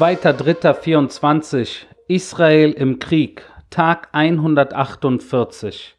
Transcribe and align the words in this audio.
2.3.24 0.00 1.84
Israel 2.08 2.72
im 2.72 3.00
Krieg, 3.00 3.42
Tag 3.68 4.08
148. 4.12 5.94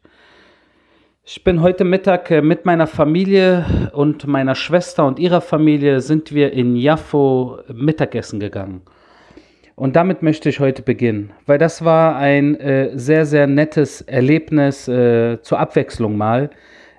Ich 1.24 1.44
bin 1.44 1.62
heute 1.62 1.84
Mittag 1.84 2.28
äh, 2.32 2.42
mit 2.42 2.66
meiner 2.66 2.88
Familie 2.88 3.92
und 3.92 4.26
meiner 4.26 4.56
Schwester 4.56 5.06
und 5.06 5.20
ihrer 5.20 5.40
Familie 5.40 6.00
sind 6.00 6.34
wir 6.34 6.52
in 6.52 6.74
Jaffo 6.74 7.60
Mittagessen 7.72 8.40
gegangen. 8.40 8.82
Und 9.76 9.94
damit 9.94 10.20
möchte 10.20 10.48
ich 10.48 10.58
heute 10.58 10.82
beginnen, 10.82 11.32
weil 11.46 11.58
das 11.58 11.84
war 11.84 12.16
ein 12.16 12.56
äh, 12.56 12.90
sehr, 12.98 13.24
sehr 13.24 13.46
nettes 13.46 14.00
Erlebnis 14.00 14.88
äh, 14.88 15.40
zur 15.42 15.60
Abwechslung 15.60 16.16
mal. 16.16 16.50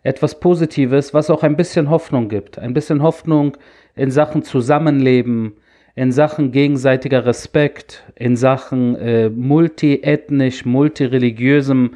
Etwas 0.03 0.39
Positives, 0.39 1.13
was 1.13 1.29
auch 1.29 1.43
ein 1.43 1.57
bisschen 1.57 1.89
Hoffnung 1.89 2.29
gibt. 2.29 2.59
Ein 2.59 2.73
bisschen 2.73 3.03
Hoffnung 3.03 3.57
in 3.93 4.09
Sachen 4.09 4.43
Zusammenleben, 4.43 5.57
in 5.95 6.11
Sachen 6.11 6.51
gegenseitiger 6.51 7.25
Respekt, 7.25 8.03
in 8.15 8.35
Sachen 8.35 8.95
äh, 8.95 9.29
multiethnisch, 9.29 10.65
multireligiösem, 10.65 11.95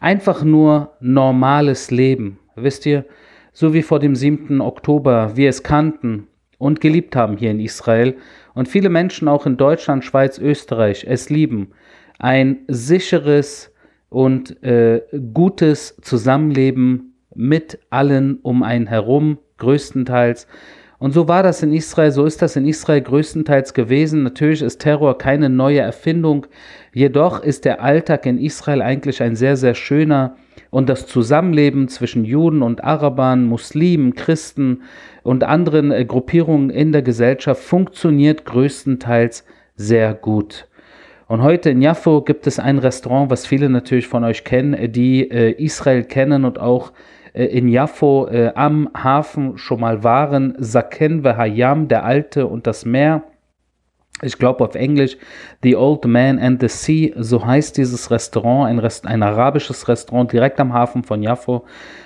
einfach 0.00 0.42
nur 0.42 0.92
normales 1.00 1.90
Leben. 1.90 2.38
Wisst 2.56 2.86
ihr, 2.86 3.04
so 3.52 3.74
wie 3.74 3.82
vor 3.82 3.98
dem 3.98 4.16
7. 4.16 4.60
Oktober 4.60 5.36
wir 5.36 5.48
es 5.48 5.62
kannten 5.62 6.26
und 6.58 6.80
geliebt 6.80 7.16
haben 7.16 7.36
hier 7.36 7.50
in 7.50 7.60
Israel 7.60 8.16
und 8.54 8.68
viele 8.68 8.88
Menschen 8.88 9.28
auch 9.28 9.46
in 9.46 9.56
Deutschland, 9.56 10.04
Schweiz, 10.04 10.38
Österreich 10.38 11.04
es 11.08 11.28
lieben. 11.28 11.72
Ein 12.18 12.60
sicheres 12.68 13.72
und 14.08 14.62
äh, 14.62 15.02
gutes 15.34 15.96
Zusammenleben 16.00 17.14
mit 17.34 17.80
allen 17.90 18.38
um 18.42 18.62
einen 18.62 18.86
herum, 18.86 19.38
größtenteils 19.58 20.46
und 21.04 21.12
so 21.12 21.28
war 21.28 21.42
das 21.42 21.62
in 21.62 21.74
Israel, 21.74 22.12
so 22.12 22.24
ist 22.24 22.40
das 22.40 22.56
in 22.56 22.66
Israel 22.66 23.02
größtenteils 23.02 23.74
gewesen. 23.74 24.22
Natürlich 24.22 24.62
ist 24.62 24.78
Terror 24.78 25.18
keine 25.18 25.50
neue 25.50 25.80
Erfindung, 25.80 26.46
jedoch 26.94 27.42
ist 27.42 27.66
der 27.66 27.82
Alltag 27.82 28.24
in 28.24 28.38
Israel 28.38 28.80
eigentlich 28.80 29.20
ein 29.22 29.36
sehr, 29.36 29.58
sehr 29.58 29.74
schöner 29.74 30.36
und 30.70 30.88
das 30.88 31.06
Zusammenleben 31.06 31.88
zwischen 31.88 32.24
Juden 32.24 32.62
und 32.62 32.84
Arabern, 32.84 33.44
Muslimen, 33.44 34.14
Christen 34.14 34.80
und 35.22 35.44
anderen 35.44 35.90
äh, 35.90 36.06
Gruppierungen 36.06 36.70
in 36.70 36.90
der 36.92 37.02
Gesellschaft 37.02 37.62
funktioniert 37.62 38.46
größtenteils 38.46 39.44
sehr 39.76 40.14
gut. 40.14 40.68
Und 41.28 41.42
heute 41.42 41.68
in 41.68 41.82
Jaffo 41.82 42.22
gibt 42.22 42.46
es 42.46 42.58
ein 42.58 42.78
Restaurant, 42.78 43.30
was 43.30 43.46
viele 43.46 43.68
natürlich 43.68 44.08
von 44.08 44.24
euch 44.24 44.42
kennen, 44.42 44.90
die 44.90 45.30
äh, 45.30 45.50
Israel 45.62 46.04
kennen 46.04 46.46
und 46.46 46.58
auch 46.58 46.92
äh, 46.92 46.92
in 47.34 47.68
Jaffo 47.68 48.28
äh, 48.28 48.52
am 48.54 48.88
Hafen 48.94 49.58
schon 49.58 49.80
mal 49.80 50.04
waren. 50.04 50.54
Saken 50.58 51.24
Hayam, 51.24 51.88
der 51.88 52.04
Alte 52.04 52.46
und 52.46 52.66
das 52.66 52.84
Meer. 52.84 53.24
Ich 54.22 54.38
glaube 54.38 54.64
auf 54.64 54.76
Englisch 54.76 55.16
The 55.62 55.74
Old 55.74 56.04
Man 56.04 56.38
and 56.38 56.60
the 56.60 56.68
Sea, 56.68 57.12
so 57.16 57.44
heißt 57.44 57.76
dieses 57.76 58.12
Restaurant, 58.12 58.70
ein, 58.70 58.78
Rest, 58.78 59.06
ein 59.06 59.22
arabisches 59.22 59.88
Restaurant 59.88 60.32
direkt 60.32 60.60
am 60.60 60.72
Hafen 60.72 61.02
von 61.02 61.22
Jaffo 61.22 61.64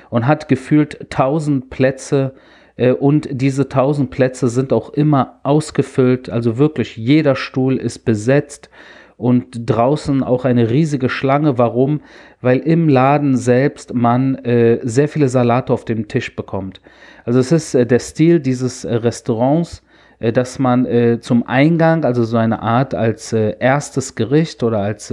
und 0.08 0.26
hat 0.26 0.48
gefühlt 0.48 1.12
1000 1.12 1.68
Plätze 1.68 2.34
äh, 2.76 2.92
und 2.92 3.28
diese 3.30 3.64
1000 3.64 4.10
Plätze 4.10 4.48
sind 4.48 4.72
auch 4.72 4.90
immer 4.90 5.40
ausgefüllt, 5.42 6.30
also 6.30 6.56
wirklich 6.56 6.96
jeder 6.96 7.36
Stuhl 7.36 7.76
ist 7.76 8.06
besetzt 8.06 8.70
und 9.18 9.68
draußen 9.68 10.22
auch 10.22 10.46
eine 10.46 10.70
riesige 10.70 11.10
Schlange. 11.10 11.58
Warum? 11.58 12.00
Weil 12.40 12.60
im 12.60 12.88
Laden 12.88 13.36
selbst 13.36 13.92
man 13.92 14.36
äh, 14.36 14.78
sehr 14.84 15.08
viele 15.08 15.28
Salate 15.28 15.72
auf 15.72 15.84
dem 15.84 16.08
Tisch 16.08 16.34
bekommt. 16.34 16.80
Also 17.24 17.40
es 17.40 17.52
ist 17.52 17.74
äh, 17.74 17.84
der 17.84 17.98
Stil 17.98 18.40
dieses 18.40 18.84
äh, 18.84 18.94
Restaurants, 18.94 19.82
äh, 20.20 20.32
dass 20.32 20.60
man 20.60 20.86
äh, 20.86 21.18
zum 21.20 21.46
Eingang, 21.46 22.04
also 22.04 22.22
so 22.22 22.36
eine 22.36 22.62
Art 22.62 22.94
als 22.94 23.32
äh, 23.32 23.56
erstes 23.58 24.14
Gericht 24.14 24.62
oder 24.62 24.78
als, 24.78 25.12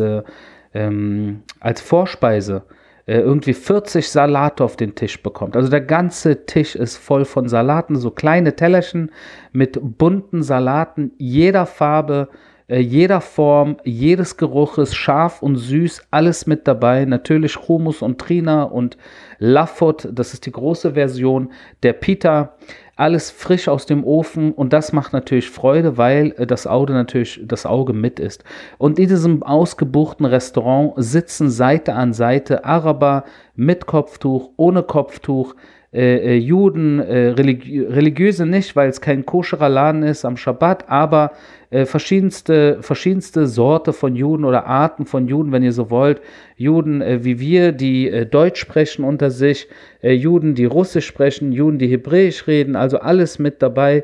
ähm, 0.73 1.41
als 1.59 1.81
Vorspeise, 1.81 2.63
irgendwie 3.07 3.53
40 3.53 4.09
Salate 4.09 4.63
auf 4.63 4.77
den 4.77 4.95
Tisch 4.95 5.21
bekommt. 5.21 5.55
Also 5.55 5.69
der 5.69 5.81
ganze 5.81 6.47
Tisch 6.47 6.75
ist 6.75 6.97
voll 6.97 7.23
von 7.23 7.47
Salaten, 7.47 7.97
so 7.97 8.09
kleine 8.09 8.55
Tellerchen 8.55 9.11
mit 9.51 9.77
bunten 9.79 10.41
Salaten 10.41 11.11
jeder 11.19 11.67
Farbe, 11.67 12.29
jeder 12.67 13.21
Form, 13.21 13.77
jedes 13.83 14.37
Geruches, 14.37 14.95
scharf 14.95 15.43
und 15.43 15.55
süß, 15.55 16.01
alles 16.09 16.47
mit 16.47 16.67
dabei. 16.67 17.05
Natürlich 17.05 17.67
Humus 17.67 18.01
und 18.01 18.19
Trina 18.19 18.63
und 18.63 18.97
Lafot, 19.37 20.07
das 20.11 20.33
ist 20.33 20.45
die 20.47 20.51
große 20.51 20.93
Version, 20.93 21.51
der 21.83 21.93
Pita, 21.93 22.55
alles 22.95 23.29
frisch 23.29 23.67
aus 23.67 23.85
dem 23.85 24.03
Ofen 24.05 24.53
und 24.53 24.71
das 24.71 24.93
macht 24.93 25.11
natürlich 25.11 25.49
Freude, 25.49 25.97
weil 25.97 26.33
äh, 26.37 26.47
das 26.47 26.65
Auge 26.65 26.93
natürlich 26.93 27.41
das 27.43 27.65
Auge 27.65 27.93
mit 27.93 28.19
ist. 28.19 28.43
Und 28.77 28.97
in 28.97 29.09
diesem 29.09 29.43
ausgebuchten 29.43 30.25
Restaurant 30.25 30.93
sitzen 30.95 31.49
Seite 31.49 31.93
an 31.93 32.13
Seite 32.13 32.63
Araber 32.63 33.25
mit 33.55 33.85
Kopftuch, 33.85 34.51
ohne 34.55 34.81
Kopftuch, 34.81 35.55
äh, 35.95 36.17
äh, 36.17 36.35
Juden, 36.35 36.99
äh, 36.99 37.29
religi 37.29 37.79
religiöse 37.79 38.45
nicht, 38.45 38.75
weil 38.75 38.89
es 38.89 38.99
kein 38.99 39.25
koscherer 39.25 39.69
Laden 39.69 40.03
ist 40.03 40.25
am 40.25 40.35
Schabbat, 40.35 40.89
aber 40.89 41.31
äh, 41.69 41.85
verschiedenste, 41.85 42.79
verschiedenste 42.81 43.47
Sorte 43.47 43.93
von 43.93 44.13
Juden 44.13 44.43
oder 44.43 44.65
Arten 44.65 45.05
von 45.05 45.29
Juden, 45.29 45.53
wenn 45.53 45.63
ihr 45.63 45.71
so 45.71 45.89
wollt. 45.89 46.19
Juden 46.57 47.01
äh, 47.01 47.23
wie 47.23 47.39
wir, 47.39 47.71
die 47.71 48.09
äh, 48.09 48.25
Deutsch 48.25 48.59
sprechen 48.59 49.05
unter 49.05 49.31
sich, 49.31 49.69
Juden, 50.01 50.53
die 50.53 50.65
Russisch 50.65 51.07
sprechen, 51.07 51.51
Juden, 51.53 51.79
die 51.79 51.87
Hebräisch 51.87 52.45
reden, 52.45 52.75
also 52.75 52.99
alles 52.99 53.39
mit 53.39 53.63
dabei, 53.63 54.03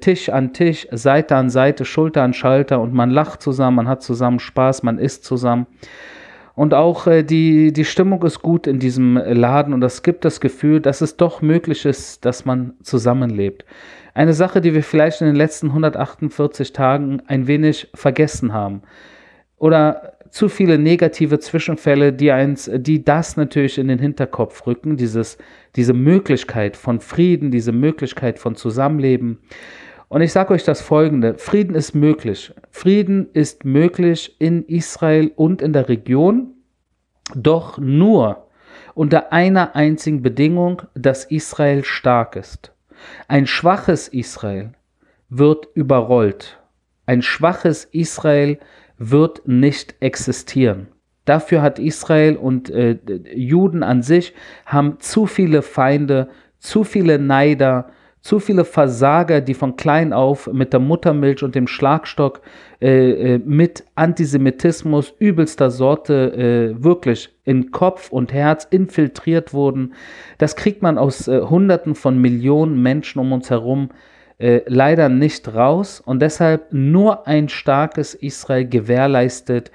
Tisch 0.00 0.28
an 0.28 0.52
Tisch, 0.52 0.86
Seite 0.92 1.34
an 1.34 1.50
Seite, 1.50 1.84
Schulter 1.84 2.22
an 2.22 2.32
Schalter 2.32 2.80
und 2.80 2.94
man 2.94 3.10
lacht 3.10 3.42
zusammen, 3.42 3.78
man 3.78 3.88
hat 3.88 4.04
zusammen 4.04 4.38
Spaß, 4.38 4.84
man 4.84 4.98
isst 4.98 5.24
zusammen. 5.24 5.66
Und 6.54 6.74
auch 6.74 7.06
äh, 7.06 7.22
die, 7.22 7.72
die 7.72 7.84
Stimmung 7.84 8.22
ist 8.24 8.42
gut 8.42 8.66
in 8.66 8.78
diesem 8.78 9.16
Laden 9.16 9.72
und 9.72 9.82
es 9.82 10.02
gibt 10.02 10.24
das 10.24 10.40
Gefühl, 10.40 10.80
dass 10.80 11.00
es 11.00 11.16
doch 11.16 11.42
möglich 11.42 11.84
ist, 11.86 12.24
dass 12.24 12.44
man 12.44 12.74
zusammenlebt. 12.82 13.64
Eine 14.14 14.34
Sache, 14.34 14.60
die 14.60 14.74
wir 14.74 14.82
vielleicht 14.82 15.22
in 15.22 15.26
den 15.26 15.36
letzten 15.36 15.68
148 15.68 16.72
Tagen 16.72 17.22
ein 17.26 17.46
wenig 17.46 17.88
vergessen 17.94 18.52
haben. 18.52 18.82
Oder 19.56 20.14
zu 20.28 20.48
viele 20.48 20.78
negative 20.78 21.38
Zwischenfälle, 21.38 22.12
die, 22.12 22.32
eins, 22.32 22.70
die 22.74 23.04
das 23.04 23.36
natürlich 23.36 23.78
in 23.78 23.88
den 23.88 23.98
Hinterkopf 23.98 24.66
rücken, 24.66 24.96
dieses, 24.96 25.38
diese 25.76 25.92
Möglichkeit 25.92 26.76
von 26.76 27.00
Frieden, 27.00 27.50
diese 27.50 27.72
Möglichkeit 27.72 28.38
von 28.38 28.56
Zusammenleben. 28.56 29.38
Und 30.12 30.20
ich 30.20 30.30
sage 30.30 30.52
euch 30.52 30.62
das 30.62 30.82
Folgende, 30.82 31.38
Frieden 31.38 31.74
ist 31.74 31.94
möglich. 31.94 32.52
Frieden 32.70 33.30
ist 33.32 33.64
möglich 33.64 34.36
in 34.38 34.62
Israel 34.66 35.32
und 35.36 35.62
in 35.62 35.72
der 35.72 35.88
Region, 35.88 36.48
doch 37.34 37.78
nur 37.78 38.46
unter 38.92 39.32
einer 39.32 39.74
einzigen 39.74 40.20
Bedingung, 40.20 40.82
dass 40.94 41.24
Israel 41.24 41.82
stark 41.82 42.36
ist. 42.36 42.74
Ein 43.26 43.46
schwaches 43.46 44.06
Israel 44.08 44.72
wird 45.30 45.68
überrollt. 45.72 46.60
Ein 47.06 47.22
schwaches 47.22 47.86
Israel 47.86 48.58
wird 48.98 49.48
nicht 49.48 49.94
existieren. 50.00 50.88
Dafür 51.24 51.62
hat 51.62 51.78
Israel 51.78 52.36
und 52.36 52.68
äh, 52.68 52.98
Juden 53.34 53.82
an 53.82 54.02
sich 54.02 54.34
haben 54.66 55.00
zu 55.00 55.24
viele 55.24 55.62
Feinde, 55.62 56.28
zu 56.58 56.84
viele 56.84 57.18
Neider, 57.18 57.88
zu 58.22 58.38
viele 58.38 58.64
Versager, 58.64 59.40
die 59.40 59.54
von 59.54 59.76
klein 59.76 60.12
auf 60.12 60.50
mit 60.52 60.72
der 60.72 60.80
Muttermilch 60.80 61.42
und 61.42 61.56
dem 61.56 61.66
Schlagstock 61.66 62.40
äh, 62.80 63.34
äh, 63.34 63.38
mit 63.38 63.84
Antisemitismus 63.96 65.12
übelster 65.18 65.70
Sorte 65.70 66.32
äh, 66.76 66.82
wirklich 66.82 67.30
in 67.44 67.72
Kopf 67.72 68.10
und 68.10 68.32
Herz 68.32 68.64
infiltriert 68.70 69.52
wurden. 69.52 69.94
Das 70.38 70.54
kriegt 70.54 70.82
man 70.82 70.98
aus 70.98 71.26
äh, 71.26 71.40
Hunderten 71.40 71.96
von 71.96 72.16
Millionen 72.16 72.80
Menschen 72.80 73.18
um 73.18 73.32
uns 73.32 73.50
herum 73.50 73.90
äh, 74.38 74.60
leider 74.66 75.08
nicht 75.08 75.52
raus 75.52 76.00
und 76.00 76.22
deshalb 76.22 76.72
nur 76.72 77.26
ein 77.26 77.48
starkes 77.48 78.14
Israel 78.14 78.68
gewährleistet 78.68 79.72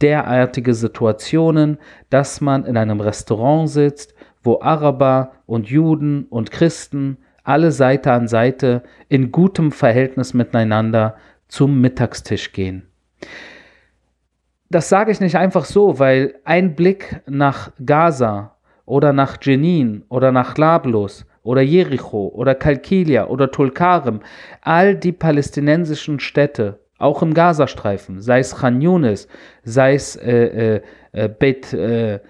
derartige 0.00 0.74
Situationen, 0.74 1.78
dass 2.10 2.40
man 2.40 2.64
in 2.64 2.76
einem 2.76 3.00
Restaurant 3.00 3.70
sitzt, 3.70 4.14
wo 4.42 4.60
Araber 4.60 5.32
und 5.46 5.68
Juden 5.68 6.26
und 6.28 6.50
Christen 6.50 7.18
alle 7.44 7.70
Seite 7.70 8.12
an 8.12 8.26
Seite 8.26 8.82
in 9.08 9.30
gutem 9.30 9.70
Verhältnis 9.70 10.34
miteinander 10.34 11.16
zum 11.46 11.80
Mittagstisch 11.80 12.52
gehen. 12.52 12.88
Das 14.70 14.88
sage 14.88 15.12
ich 15.12 15.20
nicht 15.20 15.36
einfach 15.36 15.66
so, 15.66 15.98
weil 15.98 16.34
ein 16.44 16.74
Blick 16.74 17.22
nach 17.26 17.70
Gaza 17.84 18.56
oder 18.86 19.12
nach 19.12 19.36
Jenin 19.40 20.04
oder 20.08 20.32
nach 20.32 20.56
Nablus 20.56 21.26
oder 21.42 21.60
Jericho 21.60 22.32
oder 22.34 22.54
Kalkilia 22.54 23.26
oder 23.26 23.50
Tulkarem, 23.50 24.20
all 24.62 24.96
die 24.96 25.12
palästinensischen 25.12 26.18
Städte, 26.18 26.80
auch 26.98 27.22
im 27.22 27.34
Gazastreifen, 27.34 28.20
sei 28.20 28.38
es 28.38 28.56
Khan 28.56 28.80
Yunis, 28.80 29.28
sei 29.62 29.94
es 29.94 30.16
äh, 30.16 30.80
äh 31.12 31.28
Bet, 31.28 31.72
äh, 31.72 32.14
äh, 32.14 32.20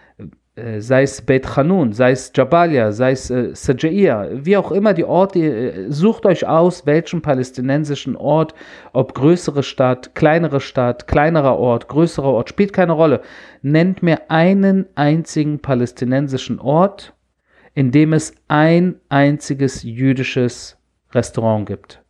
sei 0.57 1.03
es 1.03 1.21
Beit 1.21 1.57
Hanun, 1.57 1.93
sei 1.93 2.13
es 2.13 2.31
Jabalia, 2.35 2.93
sei 2.93 3.11
es 3.11 3.29
äh, 3.29 3.55
Sajaiya, 3.55 4.29
wie 4.33 4.57
auch 4.57 4.71
immer 4.71 4.95
die 4.95 5.05
Orte, 5.05 5.41
äh, 5.41 5.91
sucht 5.91 6.27
euch 6.27 6.47
aus, 6.47 6.87
welchen 6.87 7.23
palästinensischen 7.23 8.15
Ort, 8.15 8.55
ob 8.93 9.15
größere 9.15 9.65
Stadt, 9.65 10.15
kleinere 10.15 10.61
Stadt, 10.61 11.09
kleinerer 11.09 11.59
Ort, 11.59 11.89
größerer 11.89 12.29
Ort, 12.29 12.51
spielt 12.51 12.73
keine 12.73 12.93
Rolle. 12.93 13.21
Nennt 13.63 14.05
mir 14.05 14.31
einen 14.31 14.87
einzigen 14.95 15.59
palästinensischen 15.59 16.61
Ort, 16.61 17.15
in 17.75 17.91
dem 17.91 18.13
es 18.13 18.35
ein 18.47 19.01
einziges 19.09 19.83
jüdisches 19.83 20.79
Restaurant 21.13 21.67
gibt, 21.67 22.01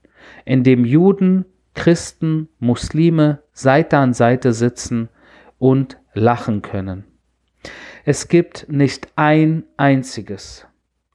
in 0.45 0.65
dem 0.65 0.85
Juden, 0.85 1.47
Christen, 1.75 2.49
Muslime 2.59 3.41
Seite 3.53 3.97
an 3.97 4.13
Seite 4.13 4.53
sitzen 4.53 5.09
und 5.59 5.99
lachen 6.13 6.61
können. 6.61 7.05
Es 8.07 8.29
gibt 8.29 8.67
nicht 8.69 9.09
ein 9.17 9.65
einziges. 9.79 10.67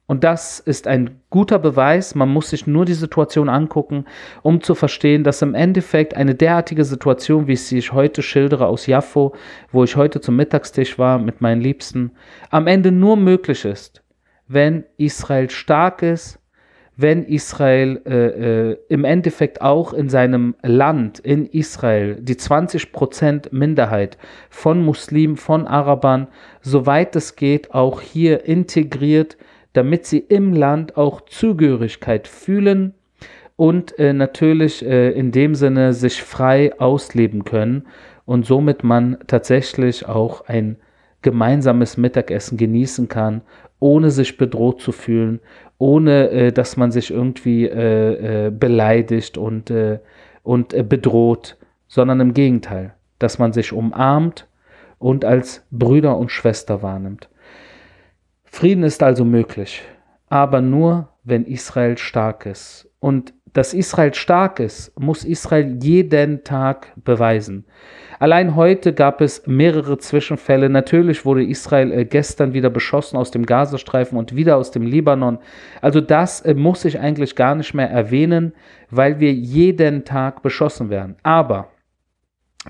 Und 0.06 0.24
das 0.24 0.58
ist 0.58 0.88
ein 0.88 1.20
guter 1.30 1.60
Beweis. 1.60 2.16
Man 2.16 2.30
muss 2.30 2.50
sich 2.50 2.66
nur 2.66 2.84
die 2.84 2.94
Situation 2.94 3.48
angucken, 3.48 4.06
um 4.42 4.60
zu 4.60 4.74
verstehen, 4.74 5.22
dass 5.22 5.40
im 5.40 5.54
Endeffekt 5.54 6.16
eine 6.16 6.34
derartige 6.34 6.84
Situation, 6.84 7.46
wie 7.46 7.52
ich 7.52 7.62
sie 7.62 7.80
heute 7.80 8.22
schildere 8.22 8.66
aus 8.66 8.86
Jaffo, 8.86 9.36
wo 9.70 9.84
ich 9.84 9.94
heute 9.94 10.20
zum 10.20 10.34
Mittagstisch 10.34 10.98
war 10.98 11.20
mit 11.20 11.40
meinen 11.40 11.60
Liebsten, 11.60 12.10
am 12.50 12.66
Ende 12.66 12.90
nur 12.90 13.16
möglich 13.16 13.64
ist, 13.64 14.02
wenn 14.48 14.82
Israel 14.96 15.48
stark 15.48 16.02
ist, 16.02 16.40
wenn 17.00 17.24
Israel 17.24 18.02
äh, 18.04 18.70
äh, 18.70 18.76
im 18.88 19.04
Endeffekt 19.04 19.62
auch 19.62 19.92
in 19.92 20.08
seinem 20.08 20.54
Land, 20.62 21.18
in 21.18 21.46
Israel, 21.46 22.16
die 22.20 22.34
20% 22.34 23.48
Minderheit 23.52 24.18
von 24.50 24.84
Muslimen, 24.84 25.36
von 25.36 25.66
Arabern, 25.66 26.28
soweit 26.60 27.16
es 27.16 27.36
geht, 27.36 27.72
auch 27.72 28.00
hier 28.00 28.44
integriert, 28.44 29.38
damit 29.72 30.04
sie 30.04 30.18
im 30.18 30.52
Land 30.52 30.96
auch 30.96 31.22
Zugehörigkeit 31.22 32.28
fühlen 32.28 32.94
und 33.56 33.98
äh, 33.98 34.12
natürlich 34.12 34.84
äh, 34.84 35.10
in 35.12 35.32
dem 35.32 35.54
Sinne 35.54 35.94
sich 35.94 36.22
frei 36.22 36.78
ausleben 36.78 37.44
können 37.44 37.86
und 38.26 38.44
somit 38.44 38.84
man 38.84 39.16
tatsächlich 39.26 40.06
auch 40.06 40.46
ein 40.48 40.76
gemeinsames 41.22 41.96
Mittagessen 41.96 42.56
genießen 42.56 43.08
kann, 43.08 43.42
ohne 43.80 44.10
sich 44.10 44.36
bedroht 44.36 44.80
zu 44.80 44.92
fühlen 44.92 45.40
ohne 45.80 46.28
äh, 46.28 46.52
dass 46.52 46.76
man 46.76 46.92
sich 46.92 47.10
irgendwie 47.10 47.64
äh, 47.64 48.46
äh, 48.46 48.50
beleidigt 48.50 49.38
und, 49.38 49.70
äh, 49.70 49.98
und 50.42 50.74
äh, 50.74 50.82
bedroht, 50.82 51.56
sondern 51.88 52.20
im 52.20 52.34
Gegenteil, 52.34 52.94
dass 53.18 53.38
man 53.38 53.54
sich 53.54 53.72
umarmt 53.72 54.46
und 54.98 55.24
als 55.24 55.64
Brüder 55.70 56.18
und 56.18 56.30
Schwester 56.30 56.82
wahrnimmt. 56.82 57.30
Frieden 58.44 58.84
ist 58.84 59.02
also 59.02 59.24
möglich, 59.24 59.82
aber 60.28 60.60
nur, 60.60 61.08
wenn 61.24 61.46
Israel 61.46 61.96
stark 61.96 62.44
ist. 62.44 62.90
Und 63.00 63.32
dass 63.52 63.74
Israel 63.74 64.14
stark 64.14 64.60
ist, 64.60 64.98
muss 64.98 65.24
Israel 65.24 65.78
jeden 65.82 66.44
Tag 66.44 66.92
beweisen. 67.04 67.64
Allein 68.20 68.54
heute 68.54 68.92
gab 68.92 69.22
es 69.22 69.46
mehrere 69.46 69.96
Zwischenfälle. 69.96 70.68
Natürlich 70.68 71.24
wurde 71.24 71.42
Israel 71.42 71.90
äh, 71.90 72.04
gestern 72.04 72.52
wieder 72.52 72.68
beschossen 72.68 73.16
aus 73.16 73.30
dem 73.30 73.46
Gazastreifen 73.46 74.18
und 74.18 74.36
wieder 74.36 74.58
aus 74.58 74.70
dem 74.70 74.82
Libanon. 74.82 75.38
Also 75.80 76.02
das 76.02 76.42
äh, 76.42 76.52
muss 76.52 76.84
ich 76.84 77.00
eigentlich 77.00 77.34
gar 77.34 77.54
nicht 77.54 77.72
mehr 77.72 77.88
erwähnen, 77.88 78.52
weil 78.90 79.20
wir 79.20 79.32
jeden 79.32 80.04
Tag 80.04 80.42
beschossen 80.42 80.90
werden. 80.90 81.16
Aber 81.22 81.68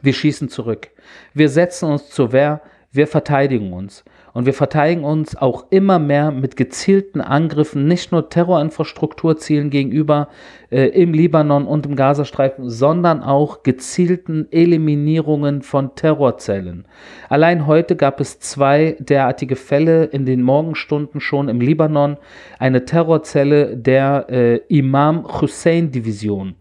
wir 0.03 0.13
schießen 0.13 0.49
zurück. 0.49 0.91
Wir 1.35 1.49
setzen 1.49 1.91
uns 1.91 2.11
zur 2.11 2.31
Wehr. 2.31 2.61
Wir 2.93 3.09
verteidigen 3.09 3.73
uns. 3.73 4.05
Und 4.33 4.47
wir 4.47 4.55
verteidigen 4.55 5.05
uns 5.05 5.37
auch 5.37 5.67
immer 5.71 5.99
mehr 5.99 6.31
mit 6.31 6.57
gezielten 6.57 7.21
Angriffen, 7.21 7.87
nicht 7.87 8.13
nur 8.13 8.29
Terrorinfrastrukturzielen 8.29 9.71
gegenüber 9.71 10.29
äh, 10.71 10.87
im 10.87 11.13
Libanon 11.13 11.67
und 11.67 11.87
im 11.87 11.97
Gazastreifen, 11.97 12.71
sondern 12.71 13.23
auch 13.23 13.63
gezielten 13.63 14.47
Eliminierungen 14.51 15.63
von 15.63 15.95
Terrorzellen. 15.95 16.87
Allein 17.29 17.67
heute 17.67 17.97
gab 17.97 18.21
es 18.21 18.39
zwei 18.39 18.97
derartige 19.01 19.57
Fälle 19.57 20.05
in 20.05 20.27
den 20.27 20.43
Morgenstunden 20.43 21.21
schon 21.21 21.49
im 21.49 21.61
Libanon. 21.61 22.17
Eine 22.59 22.85
Terrorzelle 22.85 23.77
der 23.77 24.27
äh, 24.29 24.57
Imam 24.69 25.41
Hussein 25.41 25.91
Division 25.91 26.55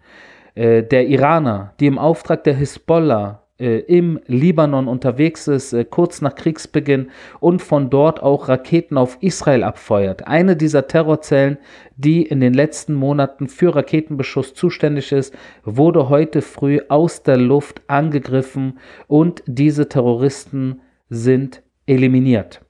äh, 0.56 0.84
der 0.84 1.08
Iraner, 1.08 1.74
die 1.80 1.88
im 1.88 2.00
Auftrag 2.00 2.44
der 2.44 2.56
Hisbollah 2.56 3.44
äh, 3.60 3.80
im 3.80 4.20
Libanon 4.28 4.88
unterwegs 4.88 5.48
ist, 5.48 5.74
äh, 5.74 5.86
kurz 5.86 6.22
nach 6.22 6.36
Kriegsbeginn 6.36 7.10
und 7.40 7.62
von 7.62 7.90
dort 7.90 8.24
auch 8.24 8.48
Raketen 8.48 8.98
auf 8.98 9.18
Israel 9.22 9.64
abfeuert. 9.64 10.28
Eine 10.28 10.56
dieser 10.56 10.88
Terrorzellen, 10.88 11.58
die 11.98 12.24
in 12.24 12.40
den 12.40 12.54
letzten 12.54 12.94
Monaten 12.94 13.48
für 13.48 13.76
Raketenbeschuss 13.76 14.54
zuständig 14.54 15.12
ist, 15.12 15.36
wurde 15.64 16.10
heute 16.10 16.42
früh 16.42 16.80
aus 16.88 17.24
der 17.24 17.38
Luft 17.38 17.82
angegriffen 17.88 18.80
und 19.08 19.44
diese 19.46 19.90
Terroristen 19.90 20.82
sind 21.10 21.62
eliminiert. 21.86 22.62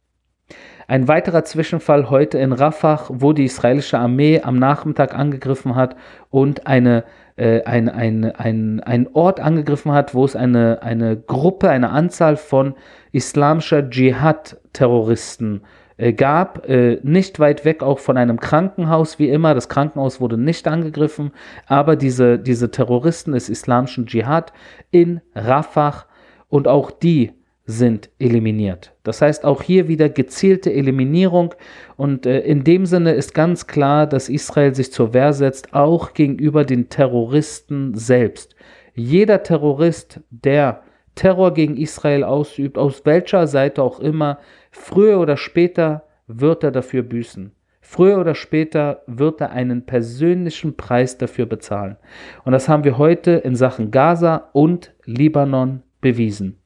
Ein 0.90 1.08
weiterer 1.08 1.44
Zwischenfall 1.44 2.10
heute 2.10 2.40
in 2.40 2.52
Rafah, 2.52 3.06
wo 3.10 3.32
die 3.32 3.44
israelische 3.44 4.00
Armee 4.00 4.42
am 4.42 4.56
Nachmittag 4.56 5.14
angegriffen 5.14 5.76
hat 5.76 5.96
und 6.32 6.66
eine 6.66 7.04
äh, 7.36 7.62
ein, 7.62 7.90
ein, 7.90 8.26
ein, 8.36 8.80
ein 8.80 9.08
Ort 9.14 9.40
angegriffen 9.40 9.92
hat, 9.92 10.16
wo 10.16 10.26
es 10.26 10.36
eine, 10.36 10.82
eine 10.82 11.16
Gruppe, 11.16 11.70
eine 11.70 11.92
Anzahl 11.92 12.38
von 12.38 12.74
islamischer 13.12 13.88
Dschihad-Terroristen 13.88 15.62
äh, 15.98 16.12
gab, 16.12 16.68
äh, 16.68 17.00
nicht 17.04 17.40
weit 17.40 17.66
weg 17.66 17.84
auch 17.84 18.00
von 18.00 18.18
einem 18.18 18.40
Krankenhaus, 18.40 19.20
wie 19.20 19.30
immer. 19.30 19.54
Das 19.54 19.70
Krankenhaus 19.70 20.20
wurde 20.20 20.40
nicht 20.40 20.68
angegriffen, 20.68 21.34
aber 21.68 21.98
diese, 21.98 22.40
diese 22.40 22.72
Terroristen 22.72 23.34
des 23.34 23.48
islamischen 23.48 24.08
Dschihad 24.08 24.54
in 24.90 25.22
Rafah 25.36 26.06
und 26.48 26.68
auch 26.68 26.90
die 26.90 27.34
sind 27.70 28.10
eliminiert. 28.18 28.94
Das 29.04 29.22
heißt 29.22 29.46
auch 29.46 29.62
hier 29.62 29.88
wieder 29.88 30.10
gezielte 30.10 30.74
Eliminierung 30.74 31.54
und 31.98 32.26
äh, 32.26 32.40
in 32.40 32.64
dem 32.64 32.88
Sinne 32.88 33.12
ist 33.12 33.36
ganz 33.36 33.68
klar, 33.68 34.08
dass 34.08 34.28
Israel 34.28 34.74
sich 34.74 34.92
zur 34.92 35.14
Wehr 35.14 35.34
setzt, 35.34 35.76
auch 35.76 36.16
gegenüber 36.16 36.66
den 36.66 36.90
Terroristen 36.90 37.94
selbst. 37.94 38.56
Jeder 38.96 39.44
Terrorist, 39.44 40.20
der 40.32 40.82
Terror 41.14 41.54
gegen 41.54 41.78
Israel 41.78 42.24
ausübt, 42.24 42.80
aus 42.80 43.06
welcher 43.06 43.46
Seite 43.46 43.84
auch 43.84 44.00
immer, 44.00 44.40
früher 44.72 45.20
oder 45.20 45.38
später 45.38 46.06
wird 46.26 46.64
er 46.64 46.72
dafür 46.72 47.04
büßen. 47.04 47.52
Früher 47.82 48.20
oder 48.20 48.34
später 48.34 49.04
wird 49.06 49.42
er 49.42 49.52
einen 49.52 49.86
persönlichen 49.86 50.76
Preis 50.76 51.20
dafür 51.20 51.46
bezahlen. 51.46 51.98
Und 52.46 52.54
das 52.54 52.68
haben 52.68 52.84
wir 52.84 52.98
heute 52.98 53.32
in 53.32 53.56
Sachen 53.56 53.92
Gaza 53.92 54.50
und 54.54 54.92
Libanon 55.06 55.84
bewiesen. 56.02 56.58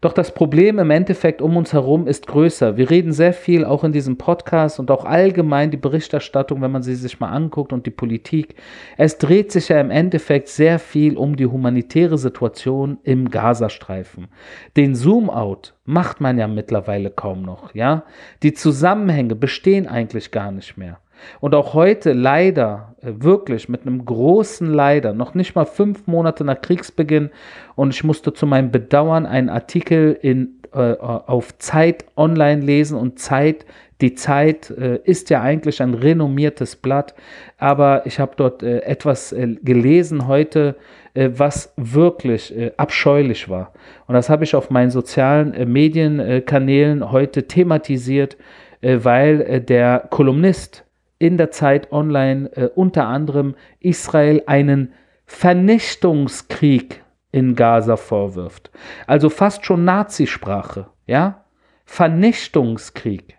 Doch 0.00 0.14
das 0.14 0.32
Problem 0.32 0.78
im 0.78 0.90
Endeffekt 0.90 1.42
um 1.42 1.58
uns 1.58 1.74
herum 1.74 2.06
ist 2.06 2.26
größer. 2.26 2.78
Wir 2.78 2.88
reden 2.88 3.12
sehr 3.12 3.34
viel 3.34 3.66
auch 3.66 3.84
in 3.84 3.92
diesem 3.92 4.16
Podcast 4.16 4.80
und 4.80 4.90
auch 4.90 5.04
allgemein 5.04 5.70
die 5.70 5.76
Berichterstattung, 5.76 6.62
wenn 6.62 6.70
man 6.70 6.82
sie 6.82 6.94
sich 6.94 7.20
mal 7.20 7.28
anguckt 7.28 7.74
und 7.74 7.84
die 7.84 7.90
Politik. 7.90 8.54
Es 8.96 9.18
dreht 9.18 9.52
sich 9.52 9.68
ja 9.68 9.78
im 9.78 9.90
Endeffekt 9.90 10.48
sehr 10.48 10.78
viel 10.78 11.18
um 11.18 11.36
die 11.36 11.44
humanitäre 11.44 12.16
Situation 12.16 12.96
im 13.02 13.30
Gazastreifen. 13.30 14.28
Den 14.74 14.94
Zoom-out 14.94 15.74
macht 15.84 16.22
man 16.22 16.38
ja 16.38 16.48
mittlerweile 16.48 17.10
kaum 17.10 17.42
noch, 17.42 17.74
ja? 17.74 18.04
Die 18.42 18.54
Zusammenhänge 18.54 19.34
bestehen 19.34 19.86
eigentlich 19.86 20.30
gar 20.30 20.50
nicht 20.50 20.78
mehr. 20.78 20.98
Und 21.40 21.54
auch 21.54 21.74
heute 21.74 22.12
leider, 22.12 22.94
äh, 23.02 23.12
wirklich 23.16 23.68
mit 23.68 23.82
einem 23.82 24.04
großen 24.04 24.72
Leider, 24.72 25.12
noch 25.12 25.34
nicht 25.34 25.54
mal 25.54 25.64
fünf 25.64 26.06
Monate 26.06 26.44
nach 26.44 26.60
Kriegsbeginn. 26.60 27.30
Und 27.74 27.94
ich 27.94 28.04
musste 28.04 28.32
zu 28.32 28.46
meinem 28.46 28.70
Bedauern 28.70 29.26
einen 29.26 29.48
Artikel 29.48 30.18
in, 30.20 30.60
äh, 30.72 30.94
auf 30.94 31.56
Zeit 31.58 32.04
online 32.16 32.62
lesen 32.62 32.96
und 32.96 33.18
Zeit. 33.18 33.64
Die 34.00 34.14
Zeit 34.14 34.70
äh, 34.70 34.98
ist 35.04 35.30
ja 35.30 35.42
eigentlich 35.42 35.82
ein 35.82 35.94
renommiertes 35.94 36.76
Blatt, 36.76 37.14
aber 37.58 38.06
ich 38.06 38.18
habe 38.18 38.32
dort 38.36 38.62
äh, 38.62 38.80
etwas 38.80 39.32
äh, 39.32 39.56
gelesen 39.62 40.26
heute, 40.26 40.76
äh, 41.12 41.30
was 41.34 41.72
wirklich 41.76 42.54
abscheulich 42.76 43.48
war. 43.48 43.72
Und 44.06 44.14
das 44.14 44.30
habe 44.30 44.44
ich 44.44 44.54
auf 44.54 44.70
meinen 44.70 44.90
sozialen 44.90 45.70
Medienkanälen 45.70 47.10
heute 47.12 47.46
thematisiert, 47.46 48.36
weil 48.80 49.60
der 49.60 50.06
Kolumnist, 50.10 50.84
in 51.20 51.36
der 51.36 51.52
Zeit 51.52 51.92
online 51.92 52.50
äh, 52.56 52.68
unter 52.74 53.06
anderem 53.06 53.54
Israel 53.78 54.42
einen 54.46 54.92
Vernichtungskrieg 55.26 57.04
in 57.30 57.54
Gaza 57.54 57.96
vorwirft. 57.96 58.72
Also 59.06 59.30
fast 59.30 59.64
schon 59.64 59.84
Nazisprache, 59.84 60.88
ja? 61.06 61.44
Vernichtungskrieg. 61.84 63.38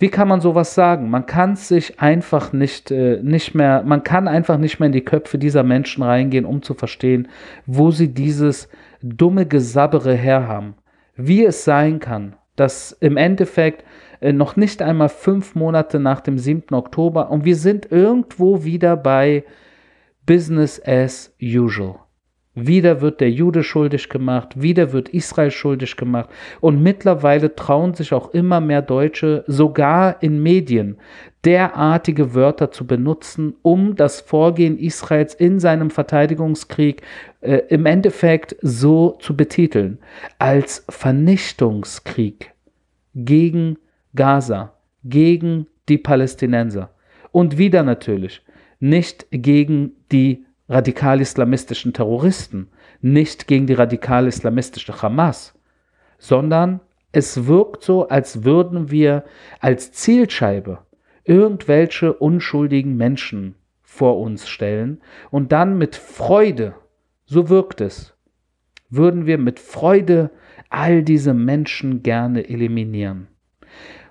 Wie 0.00 0.08
kann 0.08 0.28
man 0.28 0.40
sowas 0.40 0.74
sagen? 0.74 1.10
Man 1.10 1.26
kann 1.26 1.56
sich 1.56 2.00
einfach 2.00 2.52
nicht, 2.52 2.90
äh, 2.90 3.20
nicht 3.22 3.54
mehr, 3.54 3.82
man 3.84 4.02
kann 4.02 4.26
einfach 4.26 4.56
nicht 4.56 4.80
mehr 4.80 4.86
in 4.86 4.92
die 4.92 5.04
Köpfe 5.04 5.38
dieser 5.38 5.64
Menschen 5.64 6.02
reingehen, 6.02 6.44
um 6.44 6.62
zu 6.62 6.74
verstehen, 6.74 7.28
wo 7.66 7.90
sie 7.90 8.14
dieses 8.14 8.68
dumme 9.02 9.44
Gesabbere 9.44 10.14
herhaben. 10.14 10.74
Wie 11.16 11.44
es 11.44 11.64
sein 11.64 11.98
kann, 12.00 12.36
dass 12.56 12.92
im 12.92 13.16
Endeffekt 13.16 13.84
äh, 14.20 14.32
noch 14.32 14.56
nicht 14.56 14.82
einmal 14.82 15.08
fünf 15.08 15.54
Monate 15.54 15.98
nach 15.98 16.20
dem 16.20 16.38
7. 16.38 16.74
Oktober 16.74 17.30
und 17.30 17.44
wir 17.44 17.56
sind 17.56 17.90
irgendwo 17.90 18.64
wieder 18.64 18.96
bei 18.96 19.44
Business 20.26 20.80
as 20.84 21.34
usual. 21.40 22.00
Wieder 22.54 23.00
wird 23.00 23.20
der 23.20 23.30
Jude 23.30 23.62
schuldig 23.62 24.08
gemacht, 24.08 24.60
wieder 24.60 24.92
wird 24.92 25.10
Israel 25.10 25.50
schuldig 25.50 25.96
gemacht 25.96 26.28
und 26.60 26.82
mittlerweile 26.82 27.54
trauen 27.54 27.94
sich 27.94 28.12
auch 28.12 28.30
immer 28.34 28.60
mehr 28.60 28.82
Deutsche, 28.82 29.44
sogar 29.46 30.22
in 30.22 30.42
Medien, 30.42 30.96
derartige 31.44 32.34
Wörter 32.34 32.72
zu 32.72 32.86
benutzen, 32.86 33.54
um 33.62 33.94
das 33.94 34.20
Vorgehen 34.20 34.76
Israels 34.78 35.34
in 35.34 35.60
seinem 35.60 35.90
Verteidigungskrieg 35.90 37.02
äh, 37.40 37.62
im 37.68 37.86
Endeffekt 37.86 38.56
so 38.60 39.12
zu 39.20 39.36
betiteln, 39.36 39.98
als 40.38 40.84
Vernichtungskrieg 40.88 42.52
gegen 43.14 43.78
Gaza, 44.14 44.74
gegen 45.04 45.66
die 45.88 45.98
Palästinenser 45.98 46.90
und 47.30 47.58
wieder 47.58 47.82
natürlich 47.82 48.42
nicht 48.80 49.26
gegen 49.30 49.92
die 50.12 50.44
radikal-islamistischen 50.68 51.92
Terroristen, 51.92 52.68
nicht 53.00 53.46
gegen 53.46 53.66
die 53.66 53.74
radikal-islamistische 53.74 55.00
Hamas, 55.02 55.54
sondern 56.18 56.80
es 57.12 57.46
wirkt 57.46 57.82
so, 57.82 58.08
als 58.08 58.44
würden 58.44 58.90
wir 58.90 59.24
als 59.60 59.92
Zielscheibe 59.92 60.78
irgendwelche 61.24 62.12
unschuldigen 62.12 62.96
Menschen 62.96 63.54
vor 63.82 64.18
uns 64.18 64.48
stellen 64.48 65.00
und 65.30 65.52
dann 65.52 65.78
mit 65.78 65.96
Freude, 65.96 66.74
so 67.24 67.48
wirkt 67.48 67.80
es, 67.80 68.14
würden 68.90 69.26
wir 69.26 69.38
mit 69.38 69.58
Freude 69.58 70.30
all 70.70 71.02
diese 71.02 71.34
Menschen 71.34 72.02
gerne 72.02 72.48
eliminieren. 72.48 73.28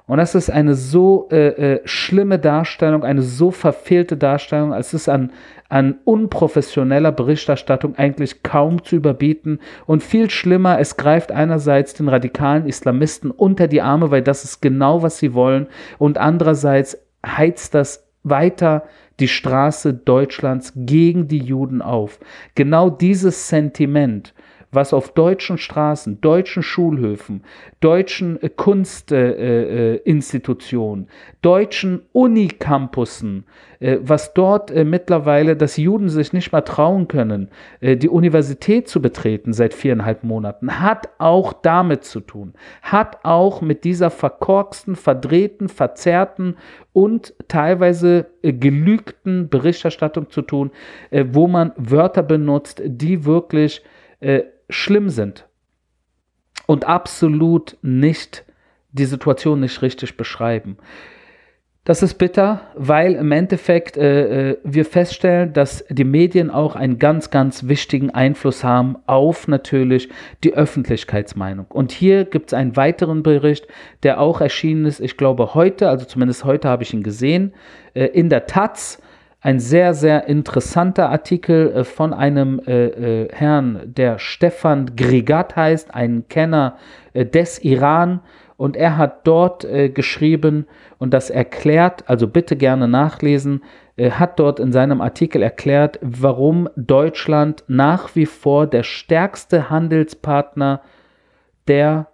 Und 0.07 0.17
das 0.17 0.35
ist 0.35 0.49
eine 0.49 0.73
so 0.73 1.27
äh, 1.31 1.47
äh, 1.47 1.81
schlimme 1.83 2.39
Darstellung, 2.39 3.03
eine 3.03 3.21
so 3.21 3.51
verfehlte 3.51 4.15
Darstellung, 4.15 4.73
als 4.73 4.93
es 4.93 5.09
an, 5.09 5.31
an 5.67 5.97
unprofessioneller 6.05 7.11
Berichterstattung 7.11 7.97
eigentlich 7.97 8.41
kaum 8.41 8.83
zu 8.83 8.95
überbieten. 8.95 9.59
Und 9.85 10.01
viel 10.01 10.29
schlimmer, 10.29 10.79
es 10.79 10.95
greift 10.95 11.33
einerseits 11.33 11.93
den 11.93 12.07
radikalen 12.07 12.67
Islamisten 12.67 13.31
unter 13.31 13.67
die 13.67 13.81
Arme, 13.81 14.09
weil 14.09 14.21
das 14.21 14.45
ist 14.45 14.61
genau, 14.61 15.03
was 15.03 15.17
sie 15.17 15.33
wollen. 15.33 15.67
Und 15.97 16.17
andererseits 16.17 16.97
heizt 17.25 17.75
das 17.75 18.07
weiter 18.23 18.83
die 19.19 19.27
Straße 19.27 19.93
Deutschlands 19.93 20.71
gegen 20.75 21.27
die 21.27 21.39
Juden 21.39 21.81
auf. 21.81 22.19
Genau 22.55 22.89
dieses 22.89 23.49
Sentiment 23.49 24.33
was 24.71 24.93
auf 24.93 25.13
deutschen 25.13 25.57
Straßen, 25.57 26.21
deutschen 26.21 26.63
Schulhöfen, 26.63 27.43
deutschen 27.79 28.41
äh, 28.41 28.49
Kunstinstitutionen, 28.49 31.05
äh, 31.05 31.07
äh, 31.07 31.35
deutschen 31.41 32.01
Unicampussen, 32.11 33.45
äh, 33.79 33.97
was 34.01 34.33
dort 34.33 34.71
äh, 34.71 34.83
mittlerweile, 34.83 35.55
dass 35.55 35.77
Juden 35.77 36.09
sich 36.09 36.33
nicht 36.33 36.51
mal 36.51 36.61
trauen 36.61 37.07
können, 37.07 37.49
äh, 37.79 37.95
die 37.95 38.09
Universität 38.09 38.89
zu 38.89 39.01
betreten 39.01 39.53
seit 39.53 39.73
viereinhalb 39.73 40.23
Monaten, 40.23 40.81
hat 40.81 41.09
auch 41.17 41.53
damit 41.53 42.03
zu 42.03 42.19
tun, 42.19 42.53
hat 42.81 43.19
auch 43.23 43.61
mit 43.61 43.83
dieser 43.83 44.09
verkorksten, 44.09 44.95
verdrehten, 44.95 45.69
verzerrten 45.69 46.57
und 46.91 47.33
teilweise 47.47 48.25
gelügten 48.41 49.49
Berichterstattung 49.49 50.29
zu 50.29 50.41
tun, 50.41 50.71
wo 51.11 51.47
man 51.47 51.71
Wörter 51.77 52.23
benutzt, 52.23 52.81
die 52.83 53.23
wirklich 53.23 53.83
schlimm 54.69 55.09
sind 55.09 55.47
und 56.65 56.85
absolut 56.85 57.77
nicht 57.81 58.45
die 58.91 59.05
Situation 59.05 59.59
nicht 59.59 59.81
richtig 59.81 60.17
beschreiben. 60.17 60.77
Das 61.87 62.03
ist 62.03 62.15
bitter, 62.15 62.63
weil 62.75 63.13
im 63.13 63.31
Endeffekt 63.31 63.95
äh, 63.95 64.49
äh, 64.49 64.57
wir 64.65 64.83
feststellen, 64.83 65.53
dass 65.53 65.85
die 65.87 66.03
Medien 66.03 66.51
auch 66.51 66.75
einen 66.75 66.99
ganz, 66.99 67.29
ganz 67.29 67.69
wichtigen 67.69 68.09
Einfluss 68.09 68.65
haben 68.65 68.97
auf 69.05 69.47
natürlich 69.47 70.09
die 70.43 70.53
Öffentlichkeitsmeinung. 70.53 71.67
Und 71.69 71.93
hier 71.93 72.25
gibt 72.25 72.47
es 72.47 72.53
einen 72.53 72.75
weiteren 72.75 73.23
Bericht, 73.23 73.69
der 74.03 74.19
auch 74.19 74.41
erschienen 74.41 74.83
ist, 74.83 74.99
ich 74.99 75.15
glaube 75.15 75.53
heute, 75.53 75.87
also 75.87 76.05
zumindest 76.05 76.43
heute 76.43 76.67
habe 76.67 76.83
ich 76.83 76.93
ihn 76.93 77.03
gesehen, 77.03 77.53
äh, 77.93 78.07
in 78.07 78.27
der 78.29 78.47
Taz 78.47 79.01
ein 79.47 79.61
sehr, 79.61 79.93
sehr 79.93 80.27
interessanter 80.27 81.09
Artikel 81.09 81.71
äh, 81.71 81.83
von 81.85 82.13
einem 82.13 82.59
äh, 82.67 82.87
äh, 82.87 83.29
Herrn, 83.31 83.79
der 83.85 84.19
Stefan 84.19 84.97
Grigat 84.97 85.55
heißt, 85.55 85.95
ein 85.95 86.25
Kenner 86.27 86.75
des 87.13 87.63
Iran. 87.63 88.19
Und 88.57 88.75
er 88.75 88.97
hat 88.97 89.25
dort 89.27 89.67
geschrieben 89.93 90.65
und 90.97 91.13
das 91.13 91.29
erklärt, 91.29 92.09
also 92.09 92.27
bitte 92.27 92.55
gerne 92.55 92.87
nachlesen, 92.87 93.61
hat 93.99 94.39
dort 94.39 94.59
in 94.59 94.71
seinem 94.71 94.99
Artikel 94.99 95.43
erklärt, 95.43 95.99
warum 96.01 96.67
Deutschland 96.75 97.63
nach 97.67 98.15
wie 98.15 98.25
vor 98.25 98.65
der 98.65 98.81
stärkste 98.81 99.69
Handelspartner 99.69 100.81
der 101.67 102.07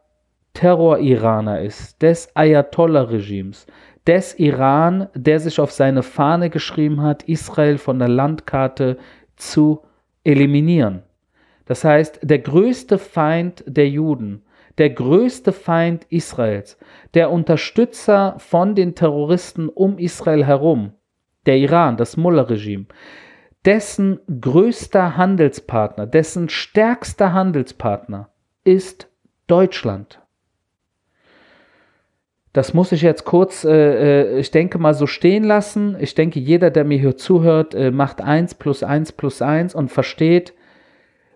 Terror-Iraner 0.54 1.62
ist, 1.62 2.02
des 2.02 2.30
Ayatollah-Regimes, 2.36 3.66
des 4.08 4.38
Iran, 4.38 5.08
der 5.16 5.40
sich 5.40 5.60
auf 5.60 5.72
seine 5.72 6.04
Fahne 6.04 6.50
geschrieben 6.50 7.02
hat, 7.02 7.24
Israel 7.24 7.78
von 7.78 8.00
der 8.00 8.10
Landkarte 8.10 8.98
zu 9.36 9.82
eliminieren. 10.24 11.04
Das 11.66 11.84
heißt, 11.84 12.20
der 12.22 12.40
größte 12.40 12.98
Feind 12.98 13.64
der 13.66 13.88
Juden, 13.90 14.44
der 14.78 14.90
größte 14.90 15.54
Feind 15.54 16.06
Israels, 16.10 16.78
der 17.14 17.32
Unterstützer 17.32 18.36
von 18.40 18.76
den 18.76 18.96
Terroristen 18.96 19.70
um 19.70 19.98
Israel 19.98 20.46
herum, 20.46 20.94
der 21.46 21.58
Iran, 21.58 21.98
das 21.98 22.18
Mullah-Regime, 22.18 22.86
dessen 23.66 24.20
größter 24.42 25.16
Handelspartner, 25.16 26.08
dessen 26.08 26.50
stärkster 26.50 27.34
Handelspartner 27.34 28.30
ist 28.64 29.10
Deutschland. 29.48 30.23
Das 32.54 32.76
muss 32.76 32.92
ich 32.92 33.02
jetzt 33.02 33.26
kurz, 33.26 33.66
äh, 33.66 34.36
äh, 34.36 34.40
ich 34.40 34.52
denke 34.52 34.78
mal, 34.78 34.94
so 34.94 35.08
stehen 35.08 35.44
lassen. 35.44 35.98
Ich 36.00 36.14
denke, 36.14 36.40
jeder, 36.40 36.70
der 36.70 36.84
mir 36.84 37.00
hier 37.00 37.18
zuhört, 37.18 37.74
äh, 37.74 37.90
macht 37.90 38.22
1 38.22 38.54
plus 38.56 38.84
1 38.84 39.14
plus 39.14 39.42
1 39.42 39.74
und 39.74 39.92
versteht 39.92 40.54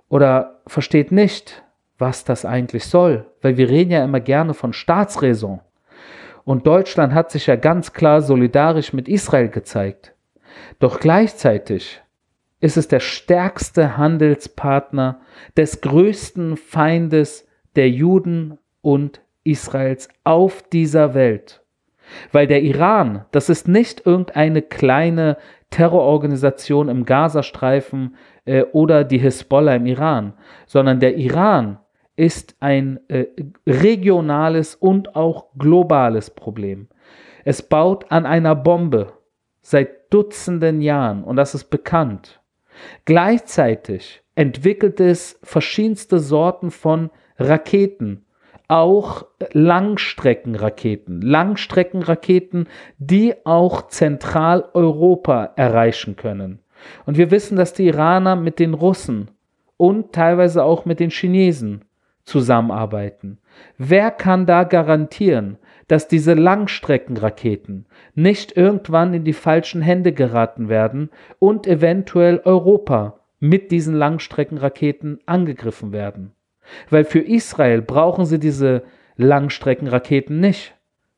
oder 0.09 0.61
versteht 0.67 1.11
nicht, 1.11 1.63
was 1.97 2.23
das 2.23 2.45
eigentlich 2.45 2.85
soll. 2.85 3.25
Weil 3.41 3.57
wir 3.57 3.67
reden 3.67 3.91
ja 3.91 4.03
immer 4.03 4.19
gerne 4.19 4.53
von 4.53 4.73
Staatsräson. 4.73 5.59
Und 6.45 6.67
Deutschland 6.67 7.13
hat 7.13 7.31
sich 7.31 7.47
ja 7.47 7.55
ganz 7.55 7.93
klar 7.93 8.21
solidarisch 8.21 8.93
mit 8.93 9.09
Israel 9.09 9.49
gezeigt. 9.49 10.13
Doch 10.79 10.99
gleichzeitig 10.99 12.01
ist 12.59 12.77
es 12.77 12.87
der 12.87 12.99
stärkste 12.99 13.97
Handelspartner 13.97 15.19
des 15.57 15.81
größten 15.81 16.57
Feindes 16.57 17.47
der 17.75 17.89
Juden 17.89 18.59
und 18.81 19.21
Israels 19.47 20.09
auf 20.23 20.63
dieser 20.63 21.13
Welt. 21.13 21.63
Weil 22.31 22.47
der 22.47 22.63
Iran, 22.63 23.25
das 23.31 23.49
ist 23.49 23.67
nicht 23.67 24.05
irgendeine 24.05 24.61
kleine 24.61 25.37
Terrororganisation 25.69 26.87
im 26.87 27.05
Gazastreifen 27.05 28.15
äh, 28.45 28.63
oder 28.71 29.03
die 29.03 29.17
Hisbollah 29.17 29.75
im 29.75 29.85
Iran, 29.85 30.33
sondern 30.65 30.99
der 30.99 31.17
Iran 31.17 31.79
ist 32.15 32.55
ein 32.59 32.99
äh, 33.09 33.25
regionales 33.65 34.75
und 34.75 35.15
auch 35.15 35.47
globales 35.57 36.29
Problem. 36.29 36.87
Es 37.43 37.61
baut 37.61 38.11
an 38.11 38.25
einer 38.25 38.55
Bombe 38.55 39.13
seit 39.61 40.13
Dutzenden 40.13 40.81
Jahren 40.81 41.23
und 41.23 41.35
das 41.35 41.53
ist 41.53 41.65
bekannt. 41.65 42.41
Gleichzeitig 43.05 44.23
entwickelt 44.35 44.99
es 44.99 45.39
verschiedenste 45.43 46.19
Sorten 46.19 46.71
von 46.71 47.09
Raketen, 47.37 48.25
auch 48.67 49.25
Langstreckenraketen. 49.53 51.21
Langstreckenraketen, 51.21 52.67
die 52.97 53.33
auch 53.45 53.87
Zentraleuropa 53.87 55.53
erreichen 55.55 56.15
können. 56.15 56.59
Und 57.05 57.17
wir 57.17 57.31
wissen, 57.31 57.55
dass 57.55 57.73
die 57.73 57.87
Iraner 57.87 58.35
mit 58.35 58.59
den 58.59 58.73
Russen 58.73 59.31
und 59.77 60.13
teilweise 60.13 60.63
auch 60.63 60.85
mit 60.85 60.99
den 60.99 61.09
Chinesen 61.09 61.85
zusammenarbeiten. 62.23 63.39
Wer 63.77 64.11
kann 64.11 64.45
da 64.45 64.63
garantieren, 64.63 65.57
dass 65.87 66.07
diese 66.07 66.33
Langstreckenraketen 66.33 67.85
nicht 68.13 68.57
irgendwann 68.57 69.13
in 69.13 69.23
die 69.23 69.33
falschen 69.33 69.81
Hände 69.81 70.11
geraten 70.11 70.67
werden 70.67 71.09
und 71.39 71.65
eventuell 71.65 72.41
Europa 72.43 73.21
mit 73.39 73.71
diesen 73.71 73.95
Langstreckenraketen 73.95 75.19
angegriffen 75.25 75.93
werden? 75.93 76.33
Weil 76.89 77.05
für 77.05 77.19
Israel 77.19 77.81
brauchen 77.81 78.25
sie 78.25 78.39
diese 78.39 78.83
Langstreckenraketen 79.15 80.39
nicht. 80.39 80.75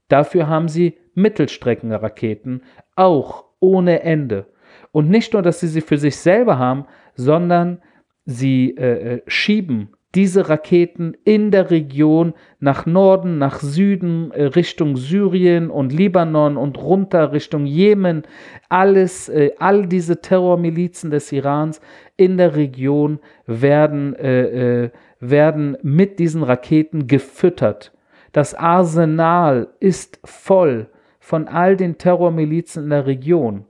Dafür 0.08 0.48
haben 0.48 0.68
sie 0.68 0.98
Mittelstreckenraketen, 1.14 2.64
auch 2.96 3.46
ohne 3.60 4.02
Ende. 4.02 4.48
Und 4.92 5.10
nicht 5.10 5.34
nur, 5.34 5.42
dass 5.42 5.60
sie 5.60 5.68
sie 5.68 5.82
für 5.82 5.98
sich 5.98 6.18
selber 6.18 6.58
haben, 6.58 6.86
sondern 7.16 7.82
sie 8.26 8.76
äh, 8.78 9.16
äh, 9.16 9.22
schieben 9.28 9.90
diese 10.16 10.50
Raketen 10.50 11.16
in 11.24 11.52
der 11.52 11.70
Region 11.70 12.34
nach 12.60 12.88
Norden, 12.88 13.38
nach 13.38 13.60
Süden, 13.60 14.32
äh, 14.32 14.46
Richtung 14.46 14.98
Syrien 14.98 15.70
und 15.70 15.94
Libanon 15.94 16.58
und 16.58 16.80
runter 16.80 17.32
Richtung 17.32 17.68
Jemen, 17.68 18.24
alles, 18.70 19.30
äh, 19.30 19.52
all 19.60 19.86
diese 19.86 20.22
Terrormilizen 20.22 21.12
des 21.12 21.32
Irans 21.32 21.80
in 22.18 22.38
der 22.38 22.56
Region 22.56 23.20
werden, 23.46 24.16
äh, 24.16 24.86
äh, 24.86 24.90
werden 25.20 25.78
mit 25.82 26.20
diesen 26.20 26.44
Raketen 26.44 27.08
gefüttert. 27.08 27.94
Das 28.32 28.54
Arsenal 28.54 29.68
ist 29.80 30.20
voll 30.24 30.88
von 31.20 31.48
all 31.48 31.76
den 31.76 31.98
Terrormilizen 31.98 32.86
in 32.86 32.90
der 32.90 33.06
Region 33.06 33.66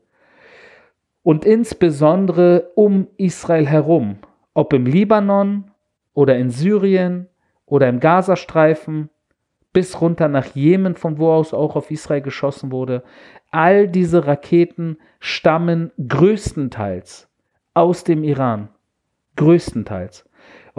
und 1.24 1.46
insbesondere 1.46 2.72
um 2.76 3.08
Israel 3.18 3.68
herum, 3.68 4.18
ob 4.54 4.74
im 4.74 4.86
Libanon, 4.86 5.70
oder 6.20 6.38
in 6.38 6.50
Syrien 6.50 7.30
oder 7.66 7.88
im 7.88 8.02
Gazastreifen 8.02 9.10
bis 9.72 10.02
runter 10.02 10.28
nach 10.28 10.48
Jemen, 10.48 10.96
von 10.96 11.18
wo 11.18 11.32
aus 11.32 11.54
auch 11.54 11.78
auf 11.78 11.92
Israel 11.92 12.22
geschossen 12.22 12.74
wurde. 12.74 13.04
All 13.52 13.88
diese 13.88 14.28
Raketen 14.28 14.98
stammen 15.22 15.92
größtenteils 16.06 17.30
aus 17.74 18.04
dem 18.04 18.26
Iran. 18.26 18.68
Größtenteils. 19.38 20.29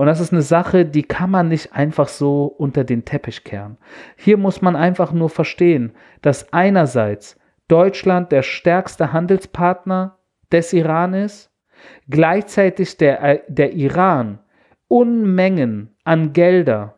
Und 0.01 0.07
das 0.07 0.19
ist 0.19 0.33
eine 0.33 0.41
Sache, 0.41 0.87
die 0.87 1.03
kann 1.03 1.31
man 1.31 1.49
nicht 1.49 1.75
einfach 1.75 2.09
so 2.09 2.47
unter 2.47 2.85
den 2.85 3.05
Teppich 3.05 3.45
kehren. 3.45 3.77
Hier 4.17 4.39
muss 4.39 4.63
man 4.63 4.75
einfach 4.75 5.13
nur 5.13 5.29
verstehen, 5.29 5.93
dass 6.23 6.55
einerseits 6.55 7.39
Deutschland 7.69 8.33
der 8.33 8.41
stärkste 8.41 9.13
Handelspartner 9.13 10.17
des 10.51 10.73
Iran 10.73 11.13
ist, 11.13 11.51
gleichzeitig 12.09 12.97
der, 12.97 13.23
äh, 13.23 13.43
der 13.49 13.75
Iran 13.75 14.39
Unmengen 14.89 15.95
an 16.05 16.33
Gelder 16.33 16.95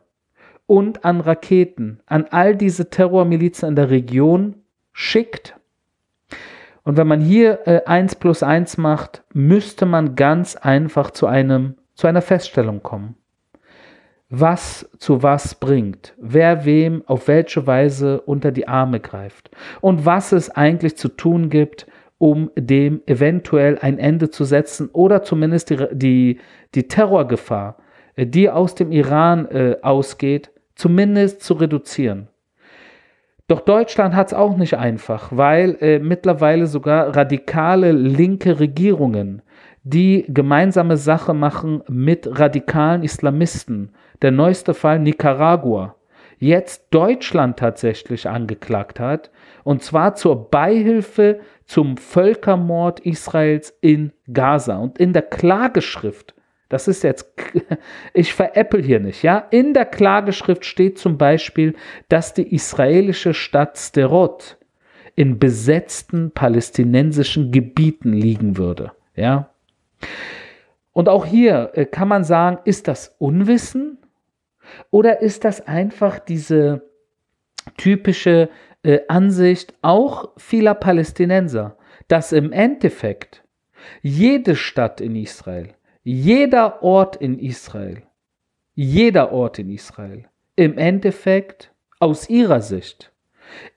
und 0.65 1.03
an 1.03 1.19
Raketen 1.19 1.99
an 2.05 2.27
all 2.31 2.55
diese 2.55 2.89
Terrormilizen 2.89 3.67
in 3.67 3.75
der 3.75 3.89
Region 3.89 4.63
schickt. 4.93 5.59
Und 6.83 6.95
wenn 6.95 7.07
man 7.07 7.19
hier 7.19 7.67
äh, 7.67 7.81
1 7.85 8.15
plus 8.15 8.43
1 8.43 8.77
macht, 8.77 9.25
müsste 9.33 9.85
man 9.85 10.15
ganz 10.15 10.55
einfach 10.55 11.11
zu, 11.11 11.27
einem, 11.27 11.75
zu 11.93 12.07
einer 12.07 12.21
Feststellung 12.21 12.81
kommen. 12.83 13.15
Was 14.29 14.89
zu 14.97 15.21
was 15.21 15.55
bringt, 15.55 16.15
wer 16.17 16.65
wem 16.65 17.03
auf 17.05 17.27
welche 17.27 17.67
Weise 17.67 18.21
unter 18.21 18.51
die 18.51 18.67
Arme 18.67 18.99
greift 18.99 19.51
und 19.81 20.05
was 20.05 20.31
es 20.31 20.49
eigentlich 20.49 20.97
zu 20.97 21.09
tun 21.09 21.49
gibt, 21.49 21.85
um 22.17 22.49
dem 22.55 23.01
eventuell 23.05 23.77
ein 23.79 23.99
Ende 23.99 24.29
zu 24.29 24.43
setzen 24.43 24.89
oder 24.91 25.21
zumindest 25.23 25.69
die, 25.69 25.87
die, 25.93 26.39
die 26.73 26.87
Terrorgefahr 26.87 27.77
die 28.17 28.49
aus 28.49 28.75
dem 28.75 28.91
Iran 28.91 29.47
äh, 29.47 29.77
ausgeht, 29.81 30.51
zumindest 30.75 31.41
zu 31.41 31.55
reduzieren. 31.55 32.27
Doch 33.47 33.61
Deutschland 33.61 34.15
hat 34.15 34.27
es 34.27 34.33
auch 34.33 34.55
nicht 34.55 34.77
einfach, 34.77 35.29
weil 35.31 35.77
äh, 35.81 35.99
mittlerweile 35.99 36.65
sogar 36.65 37.15
radikale 37.15 37.91
linke 37.91 38.59
Regierungen, 38.59 39.41
die 39.83 40.25
gemeinsame 40.27 40.97
Sache 40.97 41.33
machen 41.33 41.83
mit 41.87 42.39
radikalen 42.39 43.03
Islamisten, 43.03 43.91
der 44.21 44.31
neueste 44.31 44.73
Fall 44.73 44.99
Nicaragua, 44.99 45.95
jetzt 46.39 46.87
Deutschland 46.91 47.57
tatsächlich 47.57 48.27
angeklagt 48.27 48.99
hat, 48.99 49.31
und 49.63 49.83
zwar 49.83 50.15
zur 50.15 50.49
Beihilfe 50.49 51.39
zum 51.65 51.97
Völkermord 51.97 53.01
Israels 53.01 53.77
in 53.81 54.11
Gaza. 54.31 54.77
Und 54.77 54.97
in 54.97 55.13
der 55.13 55.21
Klageschrift 55.21 56.33
das 56.73 56.87
ist 56.87 57.03
jetzt, 57.03 57.31
ich 58.15 58.33
veräpple 58.33 58.81
hier 58.81 58.99
nicht, 58.99 59.21
ja. 59.21 59.37
In 59.51 59.75
der 59.75 59.85
Klageschrift 59.85 60.65
steht 60.65 60.97
zum 60.97 61.19
Beispiel, 61.19 61.75
dass 62.09 62.33
die 62.33 62.51
israelische 62.51 63.35
Stadt 63.35 63.77
Sterot 63.77 64.57
in 65.15 65.37
besetzten 65.37 66.31
palästinensischen 66.31 67.51
Gebieten 67.51 68.11
liegen 68.13 68.57
würde, 68.57 68.91
ja. 69.15 69.51
Und 70.91 71.09
auch 71.09 71.25
hier 71.25 71.71
äh, 71.73 71.85
kann 71.85 72.07
man 72.07 72.23
sagen, 72.23 72.59
ist 72.65 72.87
das 72.87 73.15
Unwissen 73.17 73.97
oder 74.91 75.21
ist 75.21 75.43
das 75.43 75.67
einfach 75.67 76.19
diese 76.19 76.89
typische 77.77 78.49
äh, 78.83 78.99
Ansicht 79.07 79.73
auch 79.81 80.31
vieler 80.37 80.75
Palästinenser, 80.75 81.77
dass 82.07 82.31
im 82.31 82.51
Endeffekt 82.51 83.43
jede 84.01 84.55
Stadt 84.55 85.01
in 85.01 85.15
Israel 85.15 85.73
jeder 86.03 86.83
Ort 86.83 87.15
in 87.15 87.39
Israel, 87.39 88.03
jeder 88.75 89.31
Ort 89.31 89.59
in 89.59 89.69
Israel 89.69 90.25
im 90.55 90.77
Endeffekt 90.77 91.71
aus 91.99 92.29
ihrer 92.29 92.61
Sicht 92.61 93.11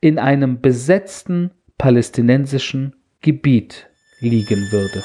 in 0.00 0.18
einem 0.18 0.60
besetzten 0.60 1.52
palästinensischen 1.78 2.96
Gebiet 3.20 3.88
liegen 4.20 4.72
würde. 4.72 5.04